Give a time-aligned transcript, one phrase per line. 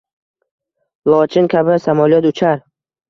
[1.13, 2.57] Lochin kabi samolyot uchar